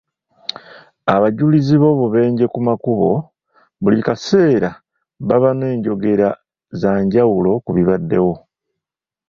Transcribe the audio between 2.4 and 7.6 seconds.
ku makubo buli kaseera baba n'enjogera za njawulo